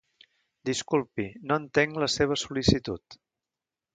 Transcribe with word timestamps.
Disculpi, 0.69 1.25
no 1.51 1.57
entenc 1.63 2.01
la 2.05 2.09
seva 2.15 2.39
sol·licitud. 2.47 3.21